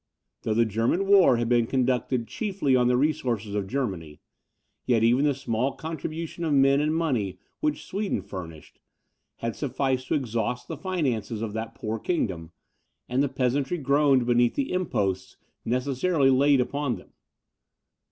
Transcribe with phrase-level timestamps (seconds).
[0.41, 4.19] Though the German war had been conducted chiefly on the resources of Germany,
[4.87, 8.79] yet even the small contribution of men and money, which Sweden furnished,
[9.35, 12.51] had sufficed to exhaust the finances of that poor kingdom,
[13.07, 17.11] and the peasantry groaned beneath the imposts necessarily laid upon them.